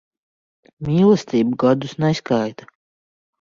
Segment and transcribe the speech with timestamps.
[0.87, 2.69] Mīlestība gadus neskaita.